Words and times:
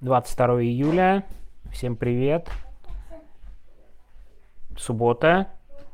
22 0.00 0.62
июля. 0.62 1.24
Всем 1.72 1.96
привет. 1.96 2.50
Суббота. 4.76 5.48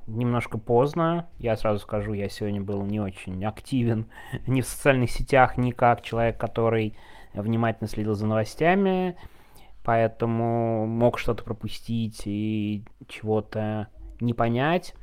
Немножко 0.08 0.58
поздно. 0.58 1.28
Я 1.38 1.56
сразу 1.56 1.78
скажу, 1.78 2.12
я 2.12 2.28
сегодня 2.28 2.60
был 2.60 2.82
не 2.82 2.98
очень 2.98 3.44
активен 3.44 4.08
ни 4.48 4.60
в 4.60 4.66
социальных 4.66 5.08
сетях, 5.08 5.56
ни 5.56 5.70
как 5.70 6.02
человек, 6.02 6.36
который 6.36 6.96
внимательно 7.32 7.88
следил 7.88 8.14
за 8.14 8.26
новостями. 8.26 9.16
Поэтому 9.84 10.84
мог 10.84 11.20
что-то 11.20 11.44
пропустить 11.44 12.22
и 12.24 12.84
чего-то 13.06 13.86
не 14.20 14.34
понять. 14.34 14.94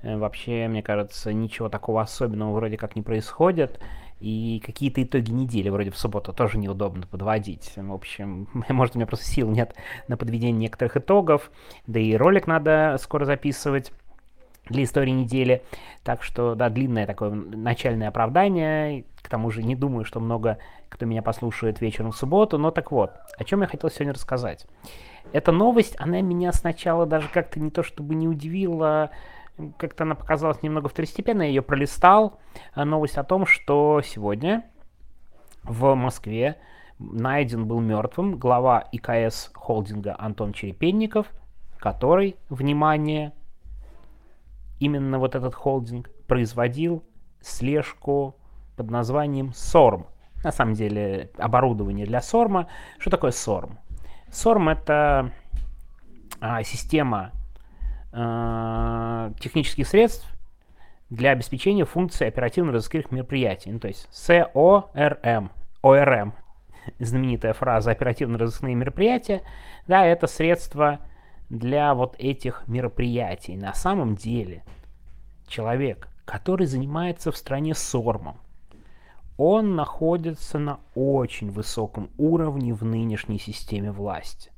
Э, 0.00 0.16
вообще, 0.16 0.66
мне 0.68 0.82
кажется, 0.82 1.30
ничего 1.34 1.68
такого 1.68 2.00
особенного 2.00 2.52
вроде 2.52 2.78
как 2.78 2.96
не 2.96 3.02
происходит. 3.02 3.80
И 4.20 4.62
какие-то 4.64 5.02
итоги 5.02 5.30
недели 5.30 5.68
вроде 5.68 5.90
в 5.90 5.98
субботу 5.98 6.32
тоже 6.32 6.58
неудобно 6.58 7.06
подводить. 7.06 7.72
В 7.76 7.92
общем, 7.92 8.48
может, 8.68 8.94
у 8.94 8.98
меня 8.98 9.06
просто 9.06 9.26
сил 9.26 9.50
нет 9.50 9.74
на 10.08 10.16
подведение 10.16 10.60
некоторых 10.60 10.96
итогов. 10.96 11.50
Да 11.86 12.00
и 12.00 12.14
ролик 12.14 12.46
надо 12.46 12.96
скоро 13.00 13.24
записывать 13.24 13.92
для 14.68 14.84
истории 14.84 15.10
недели. 15.10 15.62
Так 16.02 16.22
что, 16.22 16.54
да, 16.54 16.70
длинное 16.70 17.06
такое 17.06 17.30
начальное 17.30 18.08
оправдание. 18.08 19.04
К 19.22 19.28
тому 19.28 19.50
же 19.50 19.62
не 19.62 19.76
думаю, 19.76 20.04
что 20.04 20.20
много 20.20 20.58
кто 20.88 21.04
меня 21.04 21.22
послушает 21.22 21.80
вечером 21.80 22.12
в 22.12 22.16
субботу. 22.16 22.58
Но 22.58 22.70
так 22.70 22.92
вот, 22.92 23.10
о 23.36 23.44
чем 23.44 23.60
я 23.60 23.66
хотел 23.66 23.90
сегодня 23.90 24.14
рассказать. 24.14 24.66
Эта 25.32 25.52
новость, 25.52 25.96
она 25.98 26.20
меня 26.20 26.52
сначала 26.52 27.04
даже 27.04 27.28
как-то 27.28 27.60
не 27.60 27.70
то 27.70 27.82
чтобы 27.82 28.14
не 28.14 28.28
удивила, 28.28 29.10
как-то 29.78 30.04
она 30.04 30.14
показалась 30.14 30.62
немного 30.62 30.88
второстепенной, 30.88 31.46
я 31.46 31.50
ее 31.50 31.62
пролистал. 31.62 32.38
А 32.72 32.84
новость 32.84 33.16
о 33.16 33.24
том, 33.24 33.46
что 33.46 34.02
сегодня 34.02 34.64
в 35.62 35.94
Москве 35.94 36.58
найден 36.98 37.66
был 37.66 37.80
мертвым 37.80 38.38
глава 38.38 38.84
ИКС 38.92 39.50
холдинга 39.54 40.16
Антон 40.18 40.52
Черепенников, 40.52 41.26
который, 41.78 42.36
внимание, 42.48 43.32
именно 44.80 45.18
вот 45.18 45.34
этот 45.34 45.54
холдинг 45.54 46.10
производил 46.26 47.02
слежку 47.40 48.36
под 48.76 48.90
названием 48.90 49.48
SORM. 49.48 50.06
На 50.44 50.52
самом 50.52 50.74
деле 50.74 51.30
оборудование 51.38 52.06
для 52.06 52.18
SORM. 52.18 52.66
Что 52.98 53.10
такое 53.10 53.30
SORM? 53.30 53.78
SORM 54.30 54.70
это 54.72 55.32
а, 56.40 56.62
система 56.62 57.32
э, 58.16 59.32
технических 59.38 59.86
средств 59.86 60.26
для 61.10 61.30
обеспечения 61.30 61.84
функций 61.84 62.26
оперативно-розыскных 62.26 63.10
мероприятий. 63.10 63.70
Ну, 63.70 63.78
то 63.78 63.88
есть 63.88 64.08
СОРМ, 64.10 65.50
ОРМ, 65.82 66.34
знаменитая 66.98 67.52
фраза 67.52 67.90
оперативно-розыскные 67.92 68.74
мероприятия, 68.74 69.42
да, 69.86 70.04
это 70.04 70.26
средство 70.26 71.00
для 71.48 71.94
вот 71.94 72.16
этих 72.18 72.64
мероприятий. 72.66 73.56
На 73.56 73.74
самом 73.74 74.16
деле 74.16 74.64
человек, 75.46 76.08
который 76.24 76.66
занимается 76.66 77.30
в 77.30 77.36
стране 77.36 77.74
СОРМом, 77.74 78.38
он 79.36 79.76
находится 79.76 80.58
на 80.58 80.80
очень 80.94 81.50
высоком 81.50 82.10
уровне 82.16 82.72
в 82.72 82.84
нынешней 82.84 83.38
системе 83.38 83.92
власти. 83.92 84.50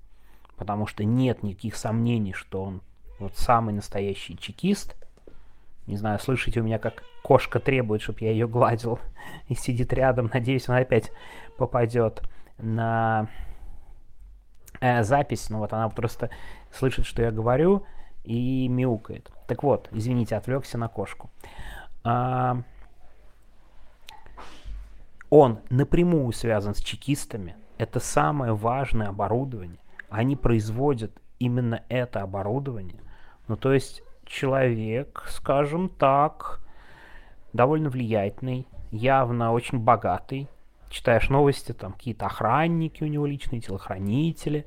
Потому 0.56 0.86
что 0.86 1.04
нет 1.04 1.42
никаких 1.42 1.76
сомнений, 1.76 2.32
что 2.32 2.62
он 2.62 2.82
вот 3.18 3.36
самый 3.36 3.74
настоящий 3.74 4.36
чекист. 4.36 4.96
Не 5.86 5.96
знаю, 5.96 6.18
слышите 6.18 6.60
у 6.60 6.64
меня, 6.64 6.78
как 6.78 7.02
кошка 7.22 7.60
требует, 7.60 8.02
чтобы 8.02 8.20
я 8.20 8.30
ее 8.30 8.46
гладил 8.46 8.98
и 9.48 9.54
сидит 9.54 9.92
рядом. 9.92 10.30
Надеюсь, 10.32 10.68
она 10.68 10.78
опять 10.78 11.10
попадет 11.56 12.22
на 12.58 13.28
э, 14.80 15.02
запись. 15.02 15.50
Ну 15.50 15.58
вот 15.58 15.72
она 15.72 15.88
просто 15.88 16.30
слышит, 16.70 17.06
что 17.06 17.22
я 17.22 17.30
говорю 17.30 17.84
и 18.24 18.68
мяукает. 18.68 19.30
Так 19.46 19.62
вот, 19.62 19.88
извините, 19.92 20.36
отвлекся 20.36 20.76
на 20.76 20.88
кошку. 20.88 21.30
А, 22.04 22.62
он 25.30 25.60
напрямую 25.70 26.32
связан 26.32 26.74
с 26.74 26.78
чекистами. 26.78 27.56
Это 27.78 28.00
самое 28.00 28.54
важное 28.54 29.08
оборудование. 29.08 29.78
Они 30.10 30.36
производят 30.36 31.12
именно 31.38 31.82
это 31.88 32.22
оборудование. 32.22 33.00
Ну, 33.48 33.56
то 33.56 33.72
есть 33.72 34.02
человек, 34.24 35.24
скажем 35.28 35.88
так, 35.88 36.60
довольно 37.52 37.88
влиятельный, 37.88 38.66
явно 38.90 39.52
очень 39.52 39.78
богатый. 39.78 40.48
Читаешь 40.90 41.28
новости, 41.28 41.72
там 41.72 41.92
какие-то 41.92 42.26
охранники 42.26 43.02
у 43.02 43.06
него 43.06 43.26
личные, 43.26 43.60
телохранители. 43.60 44.66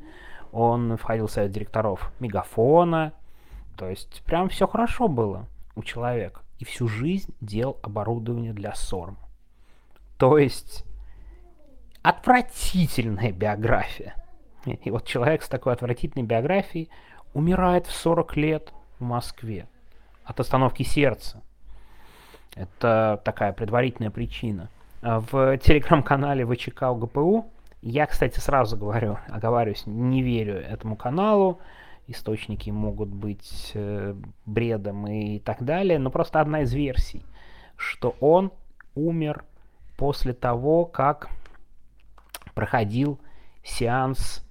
Он 0.52 0.98
входил 0.98 1.28
в 1.28 1.32
совет 1.32 1.52
директоров 1.52 2.12
Мегафона. 2.20 3.14
То 3.78 3.88
есть 3.88 4.24
прям 4.26 4.50
все 4.50 4.68
хорошо 4.68 5.08
было 5.08 5.48
у 5.76 5.84
человека. 5.84 6.42
И 6.60 6.66
всю 6.66 6.88
жизнь 6.88 7.34
делал 7.42 7.80
оборудование 7.82 8.54
для 8.54 8.76
СОРМ. 8.76 9.18
То 10.18 10.38
есть 10.38 10.86
отвратительная 12.04 13.32
биография. 13.32 14.16
И 14.66 14.92
вот 14.92 15.08
человек 15.08 15.42
с 15.42 15.50
такой 15.50 15.74
отвратительной 15.74 16.26
биографией 16.26 16.90
умирает 17.34 17.88
в 17.88 17.92
40 17.92 18.36
лет 18.38 18.74
в 19.00 19.04
Москве 19.04 19.68
от 20.26 20.40
остановки 20.40 20.84
сердца. 20.84 21.42
Это 22.56 23.22
такая 23.24 23.54
предварительная 23.54 24.12
причина. 24.12 24.70
А 25.02 25.20
в 25.20 25.58
телеграм-канале 25.58 26.46
ВЧК 26.46 26.92
УГПУ 26.92 27.46
я, 27.82 28.06
кстати, 28.06 28.40
сразу 28.40 28.78
говорю, 28.78 29.18
оговариваюсь, 29.28 29.84
не 29.86 30.22
верю 30.22 30.56
этому 30.56 30.96
каналу, 30.96 31.60
источники 32.08 32.70
могут 32.70 33.10
быть 33.10 33.72
э, 33.74 34.16
бредом 34.46 35.08
и 35.08 35.40
так 35.40 35.64
далее, 35.64 35.98
но 35.98 36.12
просто 36.12 36.40
одна 36.40 36.62
из 36.62 36.74
версий, 36.74 37.24
что 37.78 38.16
он 38.20 38.52
умер 38.94 39.44
после 39.98 40.34
того, 40.34 40.86
как 40.86 41.30
проходил 42.54 43.20
сеанс 43.64 44.46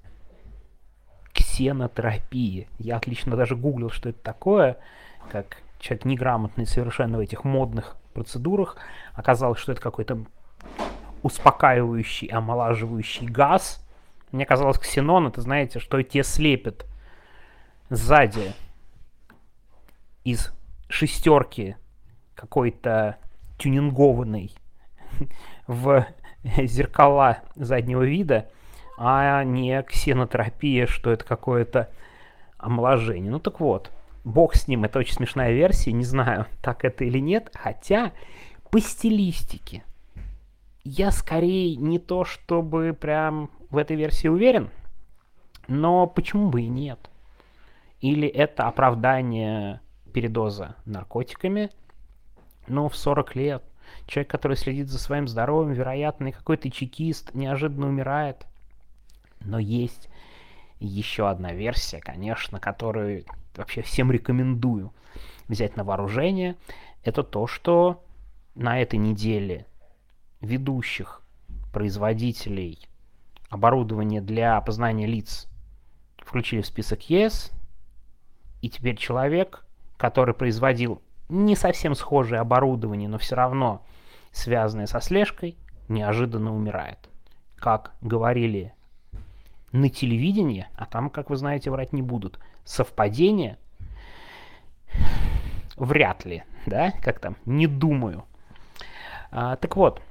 ксенотерапии. 1.51 2.69
Я 2.79 2.97
отлично 2.97 3.37
даже 3.37 3.57
гуглил, 3.57 3.91
что 3.91 4.09
это 4.09 4.23
такое, 4.23 4.79
как 5.31 5.59
человек 5.79 6.05
неграмотный 6.05 6.67
совершенно 6.67 7.19
в 7.19 7.21
этих 7.21 7.45
модных 7.45 7.97
процедурах. 8.15 8.77
Оказалось, 9.15 9.59
что 9.59 9.73
это 9.73 9.81
какой-то 9.81 10.25
успокаивающий, 11.23 12.29
омолаживающий 12.29 13.27
газ. 13.27 13.85
Мне 14.33 14.47
казалось, 14.47 14.79
ксенон, 14.79 15.27
это 15.27 15.41
знаете, 15.41 15.81
что 15.81 16.01
те 16.03 16.23
слепят 16.23 16.87
сзади 17.89 18.53
из 20.23 20.53
шестерки 20.89 21.77
какой-то 22.35 23.17
тюнингованный 23.59 24.55
в 25.67 26.07
зеркала 26.45 27.41
заднего 27.57 28.03
вида, 28.03 28.51
а 29.03 29.43
не 29.45 29.83
ксенотерапия, 29.83 30.87
что 30.87 31.11
это 31.11 31.25
какое-то 31.25 31.89
омоложение. 32.59 33.31
Ну 33.31 33.39
так 33.41 33.59
вот, 33.59 33.91
бог 34.25 34.55
с 34.55 34.69
ним, 34.69 34.85
это 34.85 34.99
очень 34.99 35.15
смешная 35.15 35.53
версия, 35.53 35.93
не 35.93 36.05
знаю, 36.05 36.45
так 36.61 36.85
это 36.85 37.05
или 37.05 37.19
нет, 37.19 37.51
хотя 37.55 38.13
по 38.71 38.79
стилистике 38.79 39.85
я 40.85 41.13
скорее 41.13 41.77
не 41.77 41.99
то 41.99 42.27
чтобы 42.27 42.93
прям 42.93 43.49
в 43.71 43.79
этой 43.79 43.97
версии 43.97 44.29
уверен, 44.29 44.69
но 45.67 46.07
почему 46.07 46.51
бы 46.51 46.61
и 46.61 46.69
нет? 46.69 47.11
Или 48.03 48.29
это 48.29 48.69
оправдание 48.69 49.81
передоза 50.13 50.77
наркотиками, 50.85 51.71
но 52.69 52.91
в 52.91 52.97
40 52.97 53.35
лет 53.35 53.63
человек, 54.07 54.31
который 54.31 54.59
следит 54.59 54.89
за 54.89 54.99
своим 54.99 55.27
здоровьем, 55.27 55.73
вероятно, 55.73 56.33
какой-то 56.33 56.71
чекист 56.71 57.35
неожиданно 57.35 57.89
умирает, 57.89 58.45
но 59.41 59.59
есть 59.59 60.09
еще 60.79 61.29
одна 61.29 61.53
версия, 61.53 62.01
конечно, 62.01 62.59
которую 62.61 63.25
вообще 63.57 63.83
всем 63.83 64.11
рекомендую 64.11 64.93
взять 65.49 65.77
на 65.77 65.85
вооружение. 65.85 66.57
Это 67.05 67.23
то, 67.23 67.47
что 67.47 68.03
на 68.55 68.81
этой 68.81 68.99
неделе 68.99 69.67
ведущих 70.41 71.23
производителей 71.73 72.79
оборудования 73.49 74.21
для 74.21 74.57
опознания 74.57 75.07
лиц 75.07 75.49
включили 76.19 76.63
в 76.63 76.67
список 76.67 77.09
ЕС, 77.11 77.53
и 78.63 78.69
теперь 78.69 78.97
человек, 78.97 79.65
который 79.97 80.35
производил 80.35 81.03
не 81.29 81.57
совсем 81.57 81.95
схожее 81.95 82.41
оборудование, 82.41 83.09
но 83.09 83.19
все 83.19 83.37
равно 83.37 83.85
связанное 84.33 84.87
со 84.87 85.01
слежкой, 85.01 85.57
неожиданно 85.89 86.55
умирает. 86.55 86.99
Как 87.57 87.93
говорили 88.01 88.73
на 89.73 89.89
телевидении, 89.89 90.67
а 90.77 90.87
там, 90.87 91.11
как 91.11 91.31
вы 91.31 91.37
знаете, 91.37 91.71
врать 91.71 91.93
не 91.93 92.03
будут, 92.03 92.39
совпадения 92.65 93.59
вряд 95.77 96.25
ли, 96.25 96.45
да, 96.67 96.93
как 97.03 97.19
там, 97.21 97.37
не 97.47 97.67
думаю. 97.67 98.25
А, 99.31 99.57
так 99.57 99.77
вот, 99.77 100.03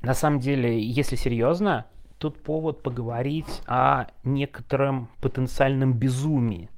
на 0.00 0.14
самом 0.14 0.40
деле, 0.40 0.80
если 0.82 1.16
серьезно, 1.16 1.86
тут 2.18 2.42
повод 2.42 2.82
поговорить 2.82 3.62
о 3.66 4.06
некотором 4.24 5.08
потенциальном 5.20 5.92
безумии 5.92 6.68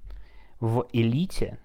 в 0.60 0.86
элите 0.92 1.58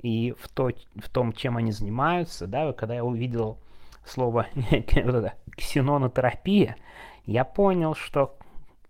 и 0.00 0.34
в, 0.38 0.48
то, 0.48 0.70
в 0.96 1.08
том, 1.08 1.32
чем 1.32 1.56
они 1.56 1.72
занимаются. 1.72 2.46
Да, 2.46 2.72
когда 2.72 2.94
я 2.94 3.04
увидел 3.04 3.58
слово 4.04 4.46
ксенонотерапия, 5.56 6.76
я 7.24 7.44
понял, 7.44 7.94
что 7.94 8.36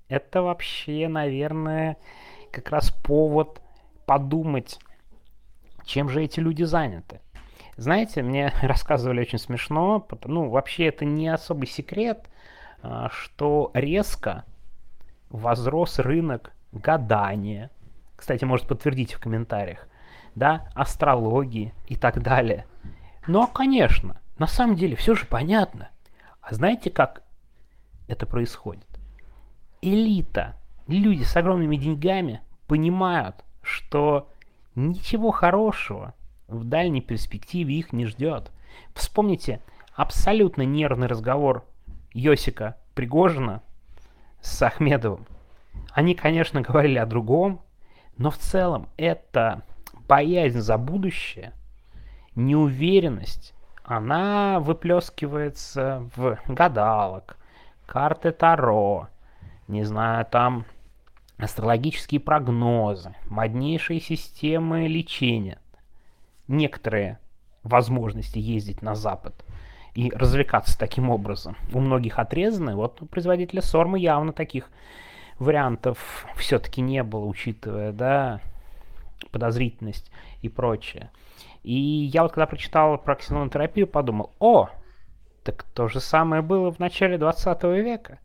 это 0.09 0.43
вообще, 0.43 1.09
наверное, 1.09 1.97
как 2.51 2.71
раз 2.71 2.91
повод 2.91 3.61
подумать, 4.07 4.79
чем 5.85 6.09
же 6.09 6.25
эти 6.25 6.41
люди 6.41 6.63
заняты. 6.63 7.21
Знаете, 7.77 8.23
мне 8.23 8.53
рассказывали 8.63 9.21
очень 9.21 9.39
смешно, 9.39 10.07
ну, 10.25 10.49
вообще 10.49 10.87
это 10.87 11.05
не 11.05 11.29
особый 11.29 11.67
секрет, 11.67 12.29
а, 12.83 13.09
что 13.11 13.71
резко 13.75 14.45
возрос 15.31 15.99
рынок 15.99 16.53
гадания. 16.73 17.71
Кстати, 18.17 18.45
может 18.45 18.67
подтвердить 18.67 19.15
в 19.15 19.21
комментариях. 19.21 19.89
Да, 20.35 20.69
астрологии 20.75 21.73
и 21.87 21.97
так 21.97 22.23
далее. 22.23 22.67
Но, 23.27 23.47
конечно, 23.47 24.21
на 24.39 24.47
самом 24.47 24.77
деле 24.77 24.97
все 24.97 25.15
же 25.15 25.27
понятно. 25.27 25.91
А 26.41 26.55
знаете, 26.55 26.91
как 26.91 27.23
это 28.07 28.27
происходит? 28.27 28.88
Элита, 29.81 30.57
люди 30.87 31.23
с 31.23 31.37
огромными 31.37 31.77
деньгами 31.77 32.41
понимают, 32.67 33.37
что 33.63 34.29
ничего 34.75 35.31
хорошего 35.31 36.15
в 36.49 36.65
дальней 36.65 37.01
перспективе 37.01 37.79
их 37.79 37.93
не 37.93 38.07
ждет. 38.07 38.51
Вспомните 38.95 39.61
абсолютно 39.95 40.63
нервный 40.63 41.07
разговор 41.07 41.65
Йосика 42.13 42.77
Пригожина 42.95 43.63
с 44.41 44.61
Ахмедовым. 44.63 45.27
Они, 45.93 46.15
конечно, 46.15 46.61
говорили 46.61 46.99
о 46.99 47.07
другом, 47.07 47.61
но 48.17 48.31
в 48.31 48.39
целом 48.39 48.89
это 48.97 49.63
боязнь 50.09 50.61
за 50.61 50.79
будущее, 50.79 51.53
неуверенность, 52.35 53.55
она 53.85 54.59
выплескивается 54.61 56.09
в 56.17 56.39
гадалок, 56.47 57.37
карты 57.87 58.33
Таро, 58.33 59.09
не 59.69 59.85
знаю, 59.85 60.27
там 60.27 60.65
астрологические 61.37 62.21
прогнозы, 62.21 63.15
моднейшие 63.27 64.01
системы 64.01 64.89
лечения, 64.89 65.59
некоторые 66.49 67.19
возможности 67.63 68.39
ездить 68.39 68.83
на 68.83 68.95
Запад 68.95 69.45
и 69.95 70.11
развлекаться 70.11 70.79
таким 70.79 71.11
образом. 71.11 71.57
У 71.73 71.81
многих 71.81 72.19
отрезаны, 72.19 72.75
вот 72.75 73.03
у 73.03 73.07
производителя 73.07 73.63
Сормы 73.63 73.99
явно 73.99 74.33
таких 74.33 74.69
вариантов 75.39 76.27
все-таки 76.37 76.81
не 76.81 77.03
было, 77.03 77.25
учитывая, 77.25 77.93
да, 77.93 78.41
подозрительность 79.31 80.11
и 80.43 80.49
прочее. 80.49 81.11
И 81.63 81.75
я 81.75 82.23
вот 82.23 82.33
когда 82.33 82.47
прочитал 82.47 82.99
про 82.99 83.17
ксенотерапию, 83.17 83.87
подумал, 83.87 84.33
о, 84.39 84.71
так 85.45 85.63
то 85.63 85.89
же 85.89 86.01
самое 86.01 86.43
было 86.43 86.73
в 86.73 86.79
начале 86.79 87.19
20 87.19 87.63
века. 87.65 88.19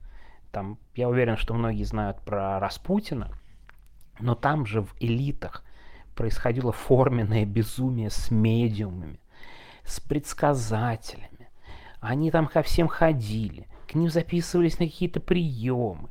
Там, 0.53 0.77
я 0.93 1.09
уверен, 1.09 1.35
что 1.35 1.55
многие 1.55 1.83
знают 1.83 2.21
про 2.21 2.59
Распутина, 2.59 3.31
но 4.19 4.35
там 4.35 4.67
же 4.67 4.81
в 4.83 4.93
элитах 4.99 5.63
происходило 6.13 6.71
форменное 6.71 7.43
безумие 7.43 8.11
с 8.11 8.29
медиумами, 8.29 9.19
с 9.83 9.99
предсказателями. 9.99 11.49
Они 11.99 12.29
там 12.29 12.45
ко 12.45 12.61
всем 12.61 12.87
ходили, 12.87 13.67
к 13.87 13.95
ним 13.95 14.11
записывались 14.11 14.77
на 14.77 14.85
какие-то 14.85 15.19
приемы. 15.19 16.09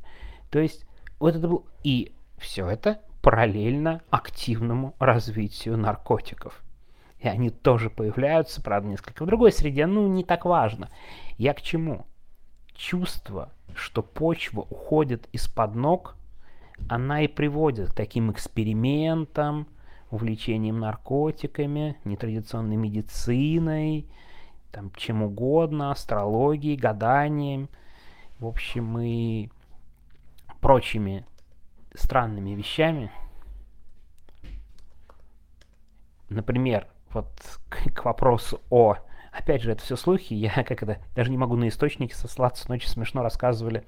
То 0.49 0.59
есть 0.59 0.85
вот 1.19 1.37
это 1.37 1.47
был... 1.47 1.65
И 1.85 2.13
все 2.37 2.67
это 2.67 3.01
параллельно 3.21 4.01
активному 4.09 4.93
развитию 4.99 5.77
наркотиков. 5.77 6.61
И 7.19 7.29
они 7.29 7.49
тоже 7.49 7.89
появляются, 7.89 8.61
правда, 8.61 8.89
несколько 8.89 9.23
в 9.23 9.27
другой 9.27 9.53
среде, 9.53 9.85
ну, 9.85 10.05
не 10.07 10.25
так 10.25 10.43
важно. 10.43 10.89
Я 11.37 11.53
к 11.53 11.61
чему? 11.61 12.05
Чувство, 12.75 13.51
что 13.75 14.01
почва 14.01 14.61
уходит 14.61 15.27
из-под 15.31 15.75
ног, 15.75 16.15
она 16.89 17.21
и 17.21 17.27
приводит 17.27 17.91
к 17.91 17.93
таким 17.93 18.31
экспериментам, 18.31 19.67
увлечением 20.09 20.79
наркотиками, 20.79 21.97
нетрадиционной 22.03 22.75
медициной, 22.75 24.05
там, 24.71 24.91
чем 24.95 25.23
угодно, 25.23 25.91
астрологией, 25.91 26.77
гаданием, 26.77 27.69
в 28.39 28.47
общем, 28.47 28.99
и 28.99 29.49
прочими 30.61 31.25
странными 31.93 32.51
вещами. 32.51 33.11
Например, 36.29 36.87
вот 37.11 37.29
к, 37.69 37.93
к 37.93 38.05
вопросу 38.05 38.61
о... 38.69 38.97
Опять 39.33 39.63
же, 39.63 39.71
это 39.71 39.81
все 39.83 39.95
слухи, 39.95 40.33
я 40.33 40.51
как 40.63 40.83
это, 40.83 40.99
даже 41.15 41.31
не 41.31 41.37
могу 41.37 41.55
на 41.55 41.67
источники 41.67 42.13
сослаться, 42.13 42.65
но 42.67 42.75
очень 42.75 42.89
смешно 42.89 43.23
рассказывали 43.23 43.83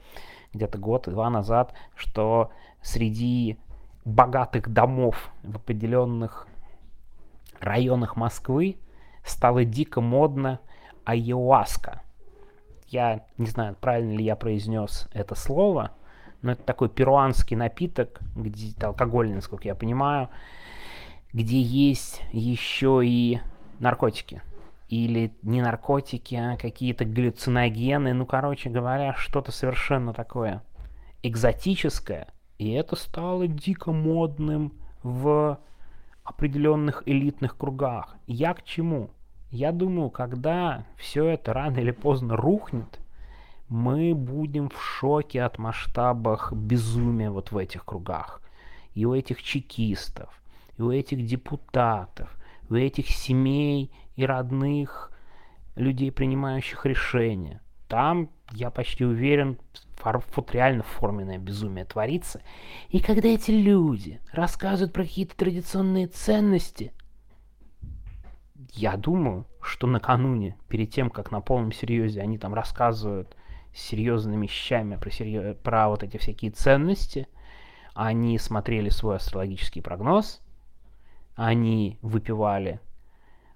где-то 0.53 0.77
год-два 0.77 1.29
назад, 1.29 1.73
что 1.95 2.51
среди 2.81 3.59
богатых 4.05 4.69
домов 4.69 5.31
в 5.43 5.55
определенных 5.57 6.47
районах 7.59 8.15
Москвы 8.15 8.77
стало 9.23 9.65
дико 9.65 10.01
модно 10.01 10.59
айоаска. 11.03 12.01
Я 12.87 13.25
не 13.37 13.47
знаю, 13.47 13.75
правильно 13.79 14.13
ли 14.13 14.23
я 14.23 14.35
произнес 14.35 15.07
это 15.11 15.35
слово, 15.35 15.91
но 16.41 16.51
это 16.51 16.63
такой 16.63 16.89
перуанский 16.89 17.55
напиток, 17.55 18.19
где 18.35 18.73
алкогольный, 18.83 19.35
насколько 19.35 19.67
я 19.67 19.75
понимаю, 19.75 20.29
где 21.33 21.59
есть 21.59 22.21
еще 22.31 23.01
и 23.03 23.39
наркотики. 23.79 24.41
Или 24.87 25.33
не 25.41 25.61
наркотики, 25.61 26.35
а 26.35 26.57
какие-то 26.57 27.05
галлюциногены. 27.05 28.13
Ну, 28.13 28.25
короче 28.25 28.69
говоря, 28.69 29.15
что-то 29.15 29.51
совершенно 29.51 30.13
такое 30.13 30.63
экзотическое. 31.23 32.27
И 32.57 32.71
это 32.71 32.95
стало 32.95 33.47
дико 33.47 33.91
модным 33.91 34.73
в 35.03 35.59
определенных 36.23 37.03
элитных 37.05 37.57
кругах. 37.57 38.15
Я 38.27 38.53
к 38.53 38.63
чему? 38.63 39.09
Я 39.51 39.71
думаю, 39.71 40.09
когда 40.09 40.85
все 40.97 41.25
это 41.27 41.53
рано 41.53 41.77
или 41.79 41.91
поздно 41.91 42.35
рухнет, 42.35 42.99
мы 43.69 44.13
будем 44.13 44.69
в 44.69 44.81
шоке 44.81 45.43
от 45.43 45.57
масштабах 45.57 46.53
безумия 46.53 47.31
вот 47.31 47.51
в 47.51 47.57
этих 47.57 47.85
кругах. 47.85 48.41
И 48.93 49.05
у 49.05 49.13
этих 49.13 49.41
чекистов, 49.41 50.41
и 50.77 50.81
у 50.81 50.91
этих 50.91 51.25
депутатов, 51.25 52.35
у 52.69 52.75
этих 52.75 53.09
семей 53.09 53.91
и 54.15 54.25
родных 54.25 55.11
людей, 55.75 56.11
принимающих 56.11 56.85
решения. 56.85 57.61
Там, 57.87 58.29
я 58.51 58.71
почти 58.71 59.05
уверен, 59.05 59.59
вот 60.03 60.51
реально 60.51 60.83
форменное 60.83 61.37
безумие 61.37 61.85
творится. 61.85 62.41
И 62.89 62.99
когда 62.99 63.29
эти 63.29 63.51
люди 63.51 64.19
рассказывают 64.31 64.93
про 64.93 65.03
какие-то 65.03 65.35
традиционные 65.35 66.07
ценности, 66.07 66.93
я 68.73 68.97
думаю, 68.97 69.45
что 69.61 69.87
накануне, 69.87 70.57
перед 70.67 70.91
тем, 70.91 71.09
как 71.09 71.31
на 71.31 71.41
полном 71.41 71.71
серьезе 71.71 72.21
они 72.21 72.37
там 72.37 72.53
рассказывают 72.53 73.35
серьезными 73.73 74.45
вещами 74.45 74.95
про, 74.95 75.09
серьез... 75.09 75.57
про 75.57 75.89
вот 75.89 76.03
эти 76.03 76.17
всякие 76.17 76.51
ценности, 76.51 77.27
они 77.93 78.37
смотрели 78.37 78.89
свой 78.89 79.15
астрологический 79.15 79.81
прогноз, 79.81 80.41
они 81.35 81.99
выпивали 82.01 82.79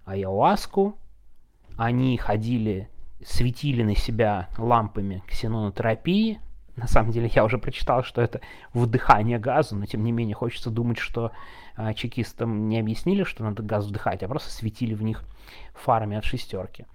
ayahuasку, 0.05 0.97
они 1.77 2.17
ходили, 2.17 2.89
светили 3.25 3.83
на 3.83 3.95
себя 3.95 4.49
лампами 4.57 5.23
ксенонотерапии. 5.27 6.41
На 6.75 6.87
самом 6.87 7.11
деле 7.11 7.29
я 7.33 7.43
уже 7.43 7.57
прочитал, 7.57 8.03
что 8.03 8.21
это 8.21 8.41
вдыхание 8.73 9.39
газа, 9.39 9.75
но 9.75 9.85
тем 9.85 10.03
не 10.03 10.11
менее 10.11 10.35
хочется 10.35 10.69
думать, 10.69 10.97
что 10.97 11.31
а, 11.75 11.93
чекистам 11.93 12.67
не 12.67 12.79
объяснили, 12.79 13.23
что 13.23 13.43
надо 13.43 13.63
газ 13.63 13.85
вдыхать, 13.85 14.23
а 14.23 14.27
просто 14.27 14.51
светили 14.51 14.93
в 14.93 15.03
них 15.03 15.23
фарами 15.73 16.17
от 16.17 16.25
шестерки. 16.25 16.85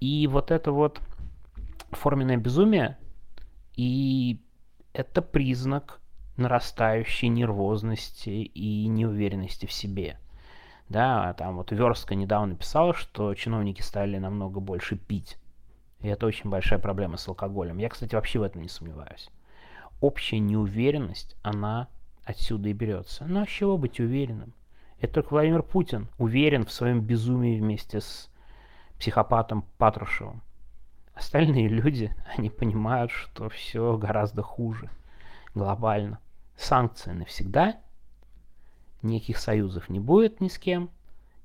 И 0.00 0.26
вот 0.26 0.50
это 0.50 0.72
вот 0.72 1.00
форменное 1.90 2.36
безумие, 2.36 2.98
и 3.76 4.40
это 4.92 5.22
признак 5.22 6.01
нарастающей 6.36 7.28
нервозности 7.28 8.30
и 8.30 8.86
неуверенности 8.86 9.66
в 9.66 9.72
себе. 9.72 10.18
Да, 10.88 11.32
там 11.34 11.56
вот 11.56 11.72
Верстка 11.72 12.14
недавно 12.14 12.54
писала, 12.54 12.94
что 12.94 13.34
чиновники 13.34 13.82
стали 13.82 14.18
намного 14.18 14.60
больше 14.60 14.96
пить. 14.96 15.38
И 16.00 16.08
это 16.08 16.26
очень 16.26 16.50
большая 16.50 16.78
проблема 16.78 17.16
с 17.16 17.28
алкоголем. 17.28 17.78
Я, 17.78 17.88
кстати, 17.88 18.14
вообще 18.14 18.38
в 18.38 18.42
этом 18.42 18.62
не 18.62 18.68
сомневаюсь. 18.68 19.30
Общая 20.00 20.40
неуверенность, 20.40 21.36
она 21.42 21.88
отсюда 22.24 22.68
и 22.68 22.72
берется. 22.72 23.24
Ну 23.24 23.42
а 23.42 23.46
с 23.46 23.48
чего 23.48 23.78
быть 23.78 24.00
уверенным? 24.00 24.52
Это 25.00 25.14
только 25.14 25.32
Владимир 25.32 25.62
Путин 25.62 26.08
уверен 26.18 26.64
в 26.64 26.72
своем 26.72 27.00
безумии 27.00 27.58
вместе 27.58 28.00
с 28.00 28.30
психопатом 28.98 29.64
Патрушевым. 29.78 30.42
Остальные 31.14 31.68
люди, 31.68 32.14
они 32.36 32.50
понимают, 32.50 33.10
что 33.10 33.48
все 33.48 33.96
гораздо 33.96 34.42
хуже 34.42 34.90
глобально. 35.54 36.18
Санкции 36.56 37.12
навсегда, 37.12 37.76
никаких 39.02 39.38
союзов 39.38 39.88
не 39.88 40.00
будет 40.00 40.40
ни 40.40 40.48
с 40.48 40.58
кем, 40.58 40.90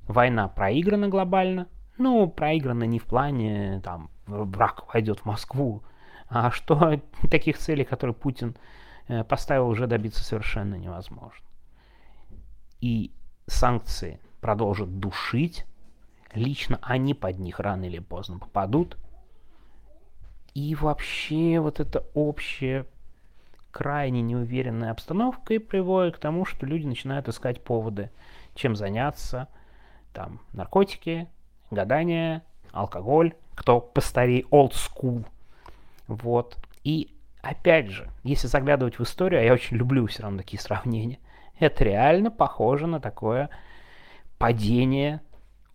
война 0.08 0.48
проиграна 0.48 1.08
глобально, 1.08 1.68
ну, 1.98 2.28
проиграна 2.30 2.84
не 2.84 3.00
в 3.00 3.06
плане, 3.06 3.82
там, 3.84 4.10
враг 4.28 4.94
войдет 4.94 5.20
в 5.20 5.26
Москву, 5.26 5.84
а 6.30 6.52
что 6.52 7.02
таких 7.32 7.58
целей, 7.58 7.86
которые 7.86 8.14
Путин 8.14 8.56
э, 9.08 9.24
поставил, 9.24 9.68
уже 9.68 9.88
добиться 9.88 10.24
совершенно 10.24 10.76
невозможно. 10.76 11.46
И 12.82 13.12
санкции 13.48 14.20
продолжат 14.42 15.00
душить, 15.00 15.66
лично 16.34 16.78
они 16.82 17.14
под 17.14 17.40
них 17.40 17.60
рано 17.60 17.86
или 17.86 18.00
поздно 18.00 18.40
попадут. 18.40 18.98
И 20.54 20.76
вообще 20.76 21.60
вот 21.60 21.80
эта 21.80 22.06
общая 22.14 22.86
крайне 23.72 24.22
неуверенная 24.22 24.92
обстановка 24.92 25.54
и 25.54 25.60
приводит 25.60 26.16
к 26.16 26.20
тому, 26.20 26.46
что 26.46 26.66
люди 26.66 26.86
начинают 26.86 27.28
искать 27.28 27.64
поводы, 27.64 28.12
чем 28.56 28.76
заняться. 28.76 29.48
Там 30.14 30.40
наркотики, 30.54 31.28
гадания, 31.70 32.44
алкоголь, 32.72 33.34
кто 33.56 33.80
постарее, 33.80 34.44
old 34.52 34.74
school. 34.74 35.26
Вот. 36.08 36.58
И 36.84 37.14
опять 37.42 37.90
же, 37.90 38.10
если 38.24 38.48
заглядывать 38.48 39.00
в 39.00 39.04
историю, 39.04 39.42
а 39.42 39.44
я 39.44 39.54
очень 39.54 39.78
люблю 39.78 40.06
все 40.08 40.24
равно 40.24 40.40
такие 40.40 40.60
сравнения, 40.60 41.20
это 41.60 41.84
реально 41.84 42.32
похоже 42.32 42.88
на 42.88 43.00
такое 43.00 43.50
падение 44.38 45.22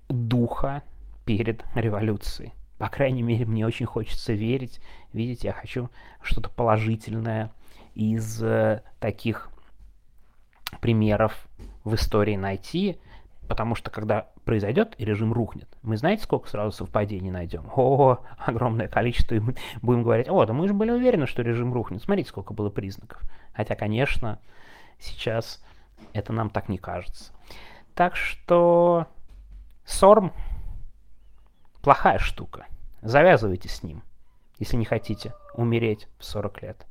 духа 0.08 0.82
перед 1.24 1.64
революцией. 1.74 2.52
По 2.78 2.88
крайней 2.88 3.22
мере, 3.22 3.46
мне 3.46 3.64
очень 3.64 3.86
хочется 3.86 4.32
верить. 4.32 4.80
Видите, 5.12 5.48
я 5.48 5.52
хочу 5.52 5.88
что-то 6.20 6.50
положительное 6.50 7.52
из 7.94 8.42
э, 8.42 8.82
таких 9.00 9.50
примеров 10.80 11.48
в 11.84 11.94
истории 11.94 12.36
найти, 12.36 12.98
потому 13.48 13.74
что 13.74 13.90
когда 13.90 14.28
произойдет 14.44 14.94
и 14.98 15.04
режим 15.04 15.32
рухнет, 15.32 15.68
мы 15.82 15.96
знаете, 15.96 16.24
сколько 16.24 16.48
сразу 16.48 16.72
совпадений 16.72 17.30
найдем? 17.30 17.66
О, 17.74 18.18
огромное 18.38 18.88
количество, 18.88 19.34
и 19.34 19.40
мы 19.40 19.54
будем 19.82 20.02
говорить, 20.02 20.28
о, 20.28 20.44
да 20.44 20.52
мы 20.52 20.66
же 20.68 20.74
были 20.74 20.90
уверены, 20.90 21.26
что 21.26 21.42
режим 21.42 21.72
рухнет. 21.72 22.02
Смотрите, 22.02 22.28
сколько 22.28 22.54
было 22.54 22.70
признаков. 22.70 23.22
Хотя, 23.52 23.74
конечно, 23.74 24.38
сейчас 24.98 25.62
это 26.12 26.32
нам 26.32 26.50
так 26.50 26.68
не 26.68 26.78
кажется. 26.78 27.32
Так 27.94 28.16
что 28.16 29.06
СОРМ 29.84 30.32
плохая 31.82 32.18
штука. 32.18 32.66
Завязывайте 33.02 33.68
с 33.68 33.82
ним, 33.82 34.02
если 34.58 34.76
не 34.76 34.84
хотите 34.84 35.34
умереть 35.54 36.08
в 36.18 36.24
40 36.24 36.62
лет. 36.62 36.86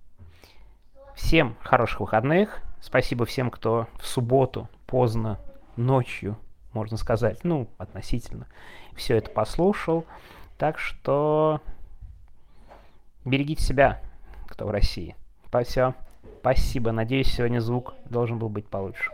Всем 1.15 1.56
хороших 1.62 2.00
выходных. 2.00 2.62
Спасибо 2.82 3.25
всем, 3.25 3.51
кто 3.51 3.88
в 4.00 4.08
субботу 4.08 4.68
поздно 4.88 5.39
ночью, 5.75 6.38
можно 6.74 6.98
сказать, 6.98 7.44
ну, 7.44 7.68
относительно, 7.77 8.48
все 8.96 9.18
это 9.18 9.30
послушал. 9.30 10.06
Так 10.58 10.80
что 10.80 11.62
берегите 13.25 13.63
себя, 13.63 14.01
кто 14.48 14.65
в 14.65 14.72
России. 14.72 15.15
Все. 15.63 15.94
Спасибо. 16.39 16.91
Надеюсь, 16.91 17.32
сегодня 17.32 17.60
звук 17.60 17.94
должен 18.06 18.39
был 18.39 18.50
быть 18.50 18.68
получше. 18.68 19.12